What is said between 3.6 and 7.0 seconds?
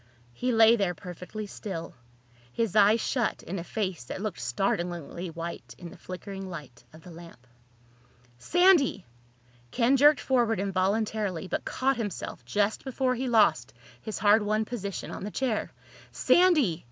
face that looked startlingly white in the flickering light